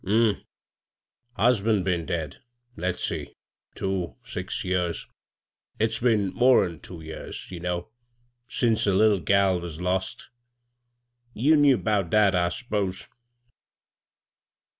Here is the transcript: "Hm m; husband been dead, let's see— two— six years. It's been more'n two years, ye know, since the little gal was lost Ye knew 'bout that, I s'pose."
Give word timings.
"Hm 0.03 0.29
m; 0.29 0.41
husband 1.33 1.85
been 1.85 2.07
dead, 2.07 2.41
let's 2.75 3.03
see— 3.07 3.35
two— 3.75 4.15
six 4.23 4.63
years. 4.63 5.07
It's 5.77 5.99
been 5.99 6.33
more'n 6.33 6.79
two 6.79 7.01
years, 7.01 7.51
ye 7.51 7.59
know, 7.59 7.89
since 8.47 8.85
the 8.85 8.95
little 8.95 9.19
gal 9.19 9.59
was 9.59 9.79
lost 9.79 10.29
Ye 11.35 11.55
knew 11.55 11.77
'bout 11.77 12.09
that, 12.09 12.33
I 12.33 12.49
s'pose." 12.49 13.09